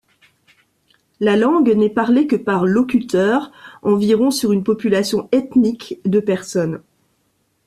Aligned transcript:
La 1.19 1.37
langue 1.37 1.69
n'est 1.75 1.87
parlée 1.91 2.25
que 2.25 2.35
par 2.35 2.65
locuteurs 2.65 3.51
environ 3.83 4.31
sur 4.31 4.51
une 4.51 4.63
population 4.63 5.29
ethnique 5.31 5.99
de 6.05 6.19
personnes. 6.19 6.81